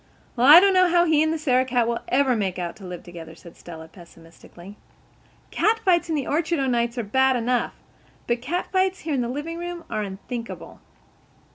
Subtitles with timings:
[0.35, 2.85] "Well, I don't know how he and the Sarah cat will ever make out to
[2.87, 4.75] live together," said Stella pesimistically.
[5.51, 7.75] "Cat fights in the orchard o'nights are bad enough.
[8.25, 10.79] But cat fights here in the livingroom are unthinkable."